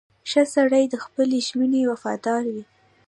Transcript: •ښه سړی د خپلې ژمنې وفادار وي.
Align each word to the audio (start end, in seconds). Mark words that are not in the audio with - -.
•ښه 0.29 0.43
سړی 0.55 0.83
د 0.89 0.95
خپلې 1.05 1.39
ژمنې 1.47 1.81
وفادار 1.91 2.43
وي. 2.53 2.63